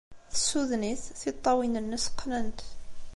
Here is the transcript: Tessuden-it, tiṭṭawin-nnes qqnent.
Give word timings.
Tessuden-it, 0.31 1.03
tiṭṭawin-nnes 1.19 2.05
qqnent. 2.11 2.59